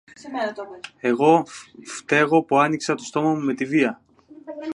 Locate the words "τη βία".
3.53-4.01